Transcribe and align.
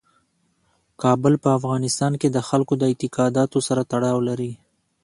کابل 1.01 1.33
په 1.43 1.49
افغانستان 1.57 2.13
کې 2.21 2.27
د 2.31 2.37
خلکو 2.47 2.73
د 2.77 2.83
اعتقاداتو 2.91 3.57
سره 3.67 3.81
تړاو 3.91 4.19
لري. 4.29 4.51